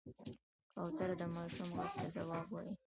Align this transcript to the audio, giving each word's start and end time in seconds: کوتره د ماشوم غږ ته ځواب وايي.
کوتره 0.73 1.15
د 1.21 1.23
ماشوم 1.35 1.69
غږ 1.77 1.91
ته 1.99 2.05
ځواب 2.15 2.47
وايي. 2.53 2.73